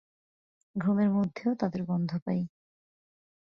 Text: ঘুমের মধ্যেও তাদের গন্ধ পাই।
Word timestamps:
ঘুমের 0.75 1.09
মধ্যেও 1.09 1.51
তাদের 1.55 1.81
গন্ধ 1.83 2.11
পাই। 2.25 2.41